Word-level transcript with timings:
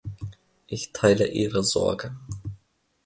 Ich 0.65 0.93
teile 0.93 1.27
Ihre 1.27 1.63
Sorge. 1.63 2.15